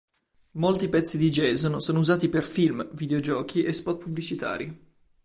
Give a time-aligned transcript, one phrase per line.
[0.53, 4.89] Molti pezzi di Jason sono usati per film, videogiochi e spot pubblicitari.